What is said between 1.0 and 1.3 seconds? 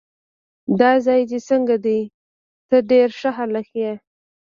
ځای